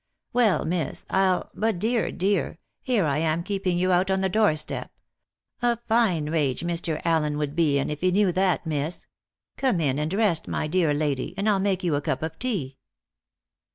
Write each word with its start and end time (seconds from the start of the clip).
"Well, 0.33 0.65
miss, 0.65 1.05
I'll 1.11 1.51
but, 1.53 1.77
dear, 1.77 2.11
dear! 2.11 2.57
here 2.81 3.05
I 3.05 3.19
am 3.19 3.43
keeping 3.43 3.77
you 3.77 3.91
out 3.91 4.09
on 4.09 4.21
the 4.21 4.29
doorstep. 4.29 4.89
A 5.61 5.77
fine 5.87 6.31
rage 6.31 6.61
Mr. 6.63 6.99
Allen 7.05 7.37
would 7.37 7.55
be 7.55 7.77
in 7.77 7.91
if 7.91 8.01
he 8.01 8.09
knew 8.11 8.31
that, 8.31 8.65
miss. 8.65 9.05
Come 9.57 9.79
in 9.79 9.99
and 9.99 10.11
rest, 10.11 10.47
my 10.47 10.65
dear 10.65 10.91
lady, 10.95 11.35
and 11.37 11.47
I'll 11.47 11.59
make 11.59 11.83
you 11.83 11.93
a 11.93 12.01
cup 12.01 12.23
of 12.23 12.39
tea." 12.39 12.79